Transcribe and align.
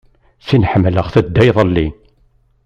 Tin 0.47 0.63
ḥemmleɣ 0.71 1.07
tedda 1.13 1.41
iḍelli. 1.49 1.87